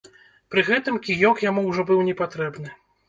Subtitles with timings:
[0.53, 2.69] Пры гэтым кіёк яму ўжо быў непатрэбны.